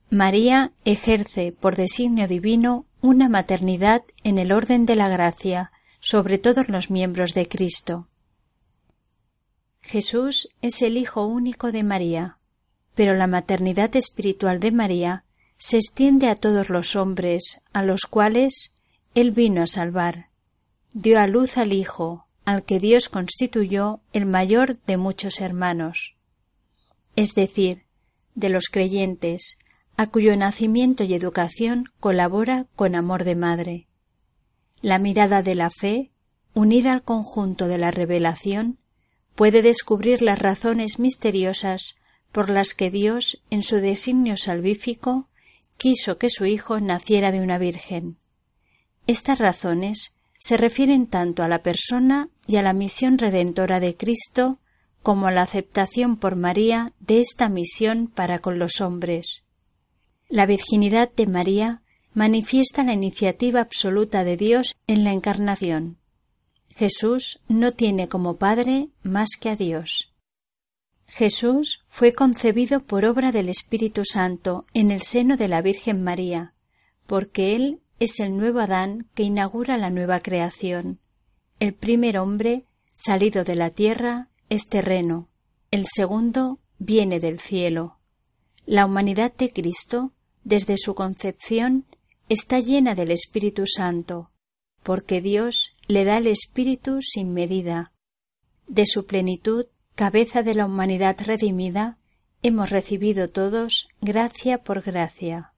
[0.09, 6.69] María ejerce por designio divino una maternidad en el orden de la gracia sobre todos
[6.69, 8.07] los miembros de Cristo.
[9.81, 12.37] Jesús es el Hijo único de María,
[12.95, 15.25] pero la maternidad espiritual de María
[15.57, 18.71] se extiende a todos los hombres a los cuales
[19.15, 20.29] Él vino a salvar.
[20.93, 26.15] Dio a luz al Hijo, al que Dios constituyó el mayor de muchos hermanos,
[27.17, 27.83] es decir,
[28.35, 29.57] de los creyentes,
[29.97, 33.87] a cuyo nacimiento y educación colabora con amor de madre.
[34.81, 36.11] La mirada de la fe,
[36.53, 38.79] unida al conjunto de la revelación,
[39.35, 41.95] puede descubrir las razones misteriosas
[42.31, 45.27] por las que Dios, en su designio salvífico,
[45.75, 48.15] quiso que su Hijo naciera de una Virgen.
[49.05, 54.59] Estas razones se refieren tanto a la persona y a la misión redentora de Cristo
[55.03, 59.43] como a la aceptación por María de esta misión para con los hombres.
[60.29, 61.81] La virginidad de María
[62.13, 65.97] manifiesta la iniciativa absoluta de Dios en la encarnación.
[66.75, 70.13] Jesús no tiene como Padre más que a Dios.
[71.07, 76.53] Jesús fue concebido por obra del Espíritu Santo en el seno de la Virgen María,
[77.05, 80.99] porque Él es el nuevo Adán que inaugura la nueva creación.
[81.59, 85.27] El primer hombre, salido de la tierra, es terreno,
[85.71, 87.97] el segundo viene del cielo.
[88.67, 90.11] La humanidad de Cristo,
[90.43, 91.85] desde su concepción,
[92.29, 94.29] está llena del Espíritu Santo,
[94.83, 97.91] porque Dios le da el Espíritu sin medida.
[98.67, 101.97] De su plenitud, cabeza de la humanidad redimida,
[102.43, 105.53] hemos recibido todos gracia por gracia.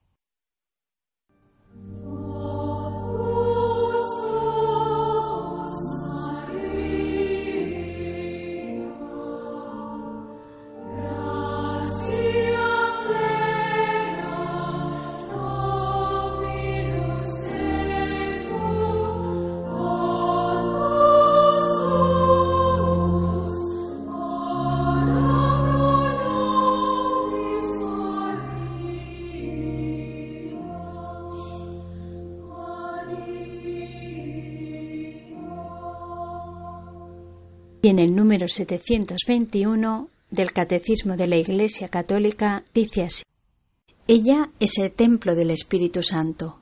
[37.82, 43.22] Y en el número 721 del Catecismo de la Iglesia Católica dice así
[44.06, 46.58] Ella es el templo del Espíritu Santo.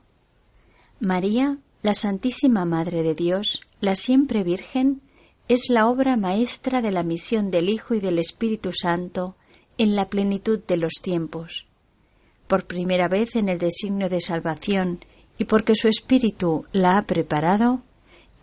[1.01, 5.01] María, la Santísima Madre de Dios, la siempre Virgen,
[5.49, 9.35] es la obra maestra de la misión del Hijo y del Espíritu Santo
[9.77, 11.67] en la plenitud de los tiempos.
[12.47, 15.03] Por primera vez en el designio de salvación
[15.37, 17.81] y porque su Espíritu la ha preparado,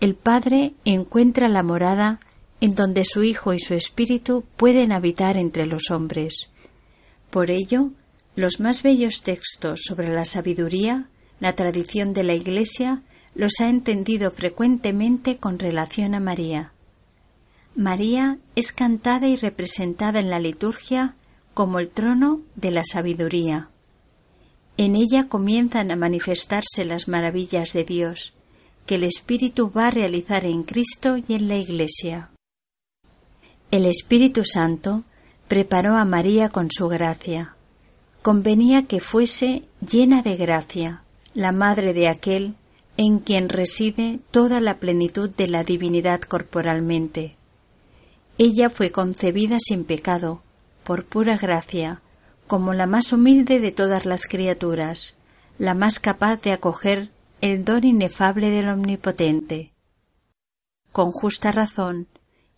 [0.01, 2.21] el Padre encuentra la morada
[2.61, 6.51] en donde su Hijo y su Espíritu pueden habitar entre los hombres.
[7.31, 7.91] Por ello,
[8.35, 11.09] los más bellos textos sobre la sabiduría,
[11.41, 13.03] la tradición de la Iglesia,
[13.35, 16.73] los ha entendido frecuentemente con relación a María.
[17.75, 21.15] María es cantada y representada en la liturgia
[21.53, 23.69] como el trono de la sabiduría.
[24.79, 28.33] En ella comienzan a manifestarse las maravillas de Dios,
[28.87, 32.31] que el Espíritu va a realizar en Cristo y en la Iglesia.
[33.71, 35.03] El Espíritu Santo
[35.49, 37.57] preparó a María con su gracia.
[38.23, 41.03] Convenía que fuese llena de gracia,
[41.35, 42.55] la madre de aquel
[42.97, 47.37] en quien reside toda la plenitud de la divinidad corporalmente.
[48.39, 50.43] Ella fue concebida sin pecado,
[50.85, 52.01] por pura gracia,
[52.47, 55.15] como la más humilde de todas las criaturas,
[55.59, 57.11] la más capaz de acoger
[57.41, 59.73] el don inefable del Omnipotente.
[60.93, 62.07] Con justa razón,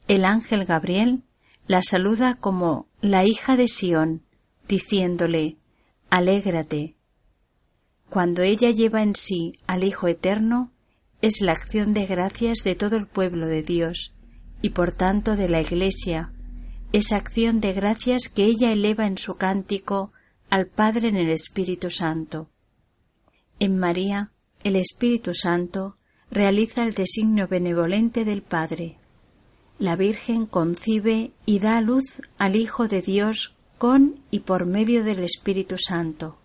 [0.09, 1.23] el ángel Gabriel
[1.67, 4.23] la saluda como la hija de Sión,
[4.67, 5.59] diciéndole
[6.09, 6.97] Alégrate.
[8.09, 10.73] Cuando ella lleva en sí al Hijo Eterno,
[11.21, 14.15] es la acción de gracias de todo el pueblo de Dios,
[14.63, 16.33] y por tanto de la Iglesia,
[16.93, 20.13] esa acción de gracias que ella eleva en su cántico
[20.49, 22.49] al Padre en el Espíritu Santo.
[23.59, 24.31] En María,
[24.65, 25.99] el Espíritu Santo
[26.31, 28.98] realiza el designio benevolente del Padre
[29.79, 35.21] la Virgen concibe y da luz al Hijo de Dios con y por medio del
[35.21, 36.37] Espíritu Santo.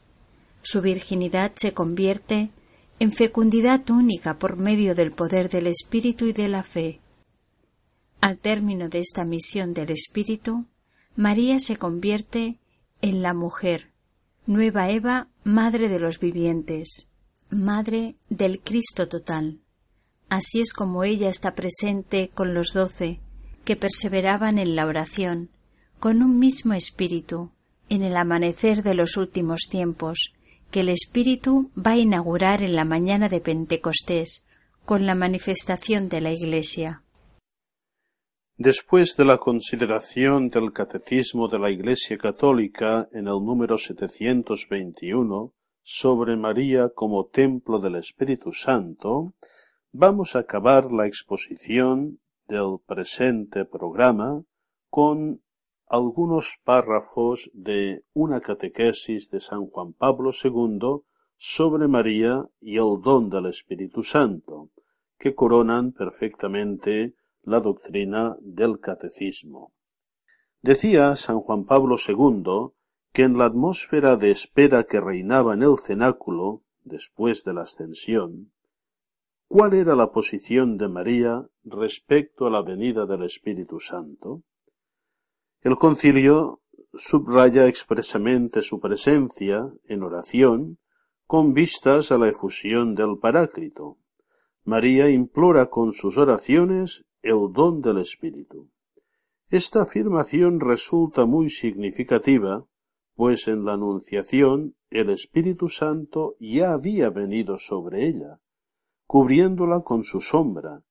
[0.61, 2.51] Su virginidad se convierte
[2.99, 6.99] en fecundidad única por medio del poder del Espíritu y de la fe.
[8.21, 10.65] Al término de esta misión del Espíritu,
[11.15, 12.59] María se convierte
[13.01, 13.91] en la mujer,
[14.45, 17.09] nueva Eva, madre de los vivientes,
[17.49, 19.59] madre del Cristo total.
[20.29, 23.19] Así es como ella está presente con los doce,
[23.63, 25.49] que perseveraban en la oración,
[25.99, 27.51] con un mismo espíritu,
[27.89, 30.33] en el amanecer de los últimos tiempos,
[30.71, 34.45] que el Espíritu va a inaugurar en la mañana de Pentecostés,
[34.85, 37.03] con la manifestación de la Iglesia.
[38.57, 45.53] Después de la consideración del Catecismo de la Iglesia Católica en el número 721
[45.83, 49.33] sobre María como templo del Espíritu Santo,
[49.95, 52.19] Vamos a acabar la exposición
[52.53, 54.43] del presente programa
[54.91, 55.41] con
[55.87, 61.01] algunos párrafos de una catequesis de San Juan Pablo II
[61.35, 64.69] sobre María y el don del Espíritu Santo,
[65.17, 69.73] que coronan perfectamente la doctrina del catecismo.
[70.61, 72.71] Decía San Juan Pablo II
[73.13, 78.52] que en la atmósfera de espera que reinaba en el cenáculo después de la ascensión,
[79.55, 84.41] ¿Cuál era la posición de María respecto a la venida del Espíritu Santo?
[85.61, 90.79] El concilio subraya expresamente su presencia en oración
[91.27, 93.99] con vistas a la efusión del Paráclito.
[94.63, 98.71] María implora con sus oraciones el don del Espíritu.
[99.49, 102.65] Esta afirmación resulta muy significativa,
[103.13, 108.39] pues en la Anunciación el Espíritu Santo ya había venido sobre ella,
[109.13, 110.81] cubriéndola con su sombra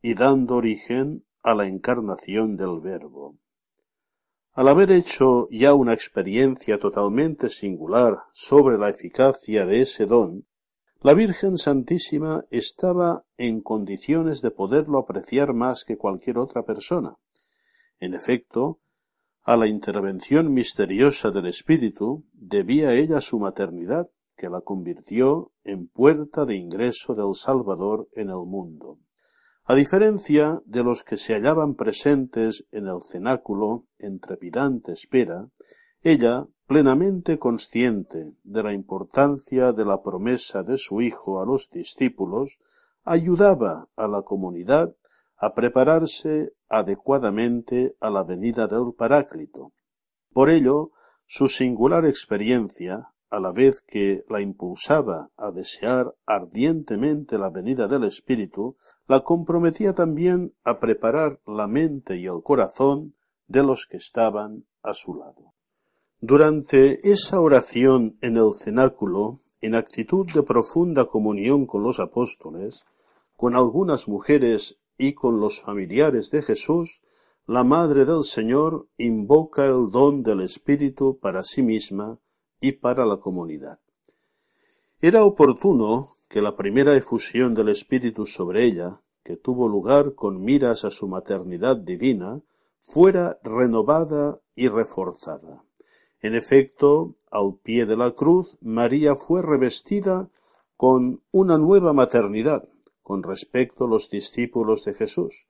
[0.00, 3.40] y dando origen a la encarnación del Verbo.
[4.52, 10.46] Al haber hecho ya una experiencia totalmente singular sobre la eficacia de ese don,
[11.00, 17.16] la Virgen Santísima estaba en condiciones de poderlo apreciar más que cualquier otra persona.
[17.98, 18.78] En efecto,
[19.42, 24.08] a la intervención misteriosa del Espíritu debía ella su maternidad,
[24.42, 28.98] que la convirtió en puerta de ingreso del Salvador en el mundo.
[29.66, 35.48] A diferencia de los que se hallaban presentes en el cenáculo en trepidante espera,
[36.00, 42.58] ella, plenamente consciente de la importancia de la promesa de su Hijo a los discípulos,
[43.04, 44.96] ayudaba a la comunidad
[45.36, 49.72] a prepararse adecuadamente a la venida del Paráclito.
[50.32, 50.90] Por ello,
[51.26, 58.04] su singular experiencia a la vez que la impulsaba a desear ardientemente la venida del
[58.04, 58.76] Espíritu,
[59.08, 63.14] la comprometía también a preparar la mente y el corazón
[63.46, 65.54] de los que estaban a su lado.
[66.20, 72.84] Durante esa oración en el cenáculo, en actitud de profunda comunión con los apóstoles,
[73.34, 77.00] con algunas mujeres y con los familiares de Jesús,
[77.46, 82.18] la Madre del Señor invoca el don del Espíritu para sí misma
[82.62, 83.78] y para la comunidad.
[85.00, 90.84] Era oportuno que la primera efusión del Espíritu sobre ella, que tuvo lugar con miras
[90.84, 92.40] a su maternidad divina,
[92.80, 95.64] fuera renovada y reforzada.
[96.20, 100.30] En efecto, al pie de la cruz, María fue revestida
[100.76, 102.68] con una nueva maternidad
[103.02, 105.46] con respecto a los discípulos de Jesús.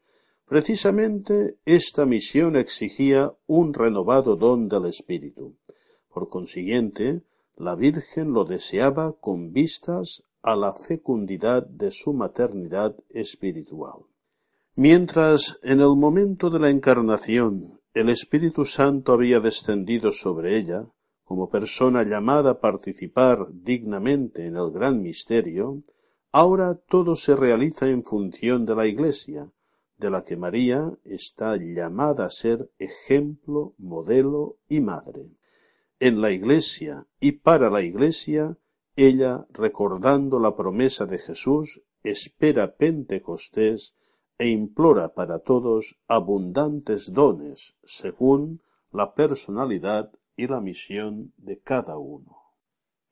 [0.47, 5.55] Precisamente esta misión exigía un renovado don del Espíritu.
[6.13, 7.23] Por consiguiente,
[7.57, 14.01] la Virgen lo deseaba con vistas a la fecundidad de su maternidad espiritual.
[14.75, 20.87] Mientras en el momento de la encarnación el Espíritu Santo había descendido sobre ella,
[21.25, 25.83] como persona llamada a participar dignamente en el gran misterio,
[26.31, 29.51] ahora todo se realiza en función de la Iglesia,
[29.97, 35.37] de la que María está llamada a ser ejemplo, modelo y madre
[36.03, 38.59] en la Iglesia y para la Iglesia,
[38.97, 43.95] ella, recordando la promesa de Jesús, espera Pentecostés
[44.37, 52.37] e implora para todos abundantes dones según la personalidad y la misión de cada uno.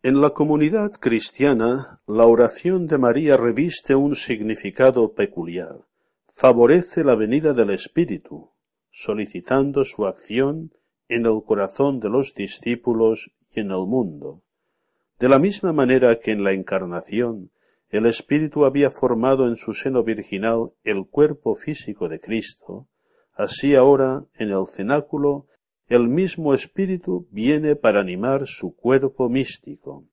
[0.03, 5.86] En la comunidad cristiana, la oración de María reviste un significado peculiar.
[6.26, 8.51] Favorece la venida del Espíritu,
[8.91, 10.72] solicitando su acción
[11.11, 14.43] en el corazón de los discípulos y en el mundo.
[15.19, 17.51] De la misma manera que en la encarnación
[17.91, 22.87] el Espíritu había formado en su seno virginal el cuerpo físico de Cristo,
[23.35, 25.47] así ahora en el cenáculo
[25.89, 30.05] el mismo Espíritu viene para animar su cuerpo místico.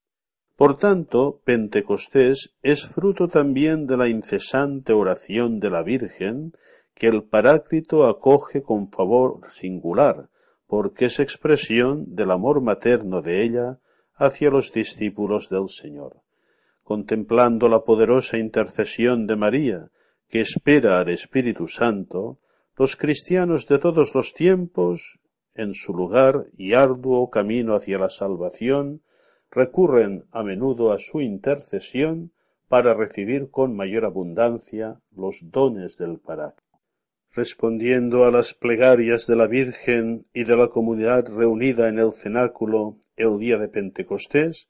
[0.55, 6.53] Por tanto, Pentecostés es fruto también de la incesante oración de la Virgen
[6.95, 10.29] que el Paráclito acoge con favor singular,
[10.67, 13.79] porque es expresión del amor materno de ella
[14.13, 16.21] hacia los discípulos del Señor.
[16.83, 19.89] Contemplando la poderosa intercesión de María,
[20.27, 22.39] que espera al Espíritu Santo,
[22.75, 25.19] los cristianos de todos los tiempos,
[25.55, 29.01] en su lugar y arduo camino hacia la salvación,
[29.49, 32.31] recurren a menudo a su intercesión
[32.67, 36.66] para recibir con mayor abundancia los dones del Paráclito
[37.37, 42.97] respondiendo a las plegarias de la Virgen y de la comunidad reunida en el cenáculo
[43.15, 44.69] el día de Pentecostés,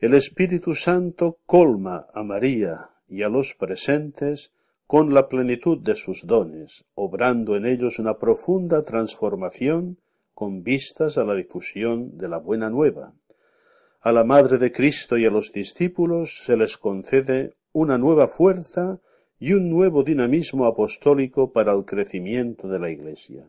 [0.00, 4.52] el Espíritu Santo colma a María y a los presentes
[4.88, 9.98] con la plenitud de sus dones, obrando en ellos una profunda transformación
[10.34, 13.14] con vistas a la difusión de la buena nueva.
[14.00, 18.98] A la Madre de Cristo y a los discípulos se les concede una nueva fuerza
[19.42, 23.46] y un nuevo dinamismo apostólico para el crecimiento de la Iglesia.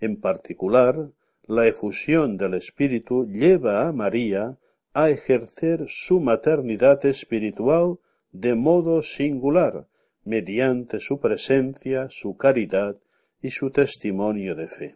[0.00, 1.10] En particular,
[1.46, 4.56] la efusión del Espíritu lleva a María
[4.92, 7.98] a ejercer su maternidad espiritual
[8.30, 9.88] de modo singular,
[10.24, 12.96] mediante su presencia, su caridad
[13.42, 14.94] y su testimonio de fe.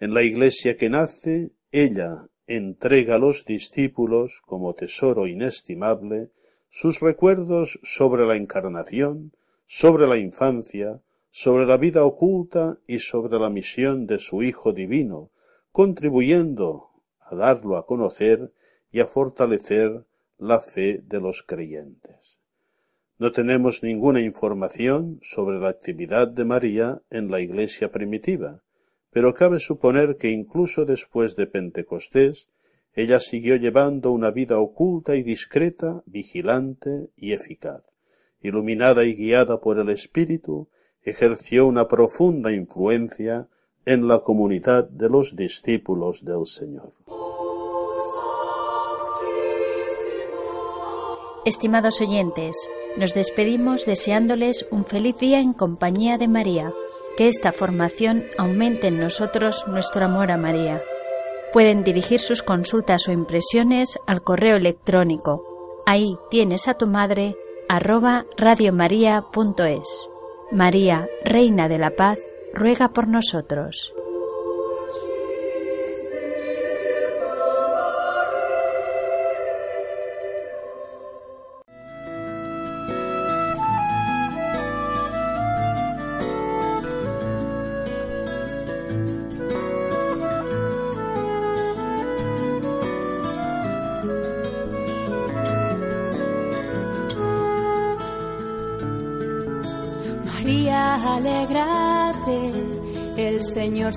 [0.00, 6.30] En la Iglesia que nace, ella entrega a los discípulos, como tesoro inestimable,
[6.70, 9.32] sus recuerdos sobre la encarnación,
[9.72, 11.00] sobre la infancia,
[11.30, 15.30] sobre la vida oculta y sobre la misión de su Hijo Divino,
[15.70, 16.88] contribuyendo
[17.20, 18.52] a darlo a conocer
[18.90, 20.06] y a fortalecer
[20.38, 22.40] la fe de los creyentes.
[23.16, 28.64] No tenemos ninguna información sobre la actividad de María en la Iglesia primitiva,
[29.12, 32.50] pero cabe suponer que incluso después de Pentecostés
[32.92, 37.89] ella siguió llevando una vida oculta y discreta, vigilante y eficaz.
[38.42, 40.68] Iluminada y guiada por el Espíritu,
[41.02, 43.48] ejerció una profunda influencia
[43.84, 46.92] en la comunidad de los discípulos del Señor.
[51.44, 52.56] Estimados oyentes,
[52.96, 56.72] nos despedimos deseándoles un feliz día en compañía de María,
[57.16, 60.82] que esta formación aumente en nosotros nuestro amor a María.
[61.52, 65.80] Pueden dirigir sus consultas o impresiones al correo electrónico.
[65.86, 67.36] Ahí tienes a tu madre
[67.70, 70.10] arroba radiomaria.es.
[70.50, 72.18] María, Reina de la Paz,
[72.52, 73.94] ruega por nosotros.